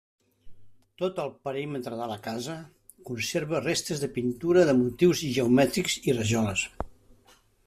[1.01, 2.55] Tot el perímetre de la casa
[3.11, 6.67] conserva restes de pintura de motius geomètrics i rajoles.